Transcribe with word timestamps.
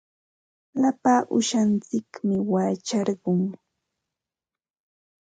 Lapa 0.81 1.13
uushantsikmi 1.33 2.35
wacharqun. 2.51 3.39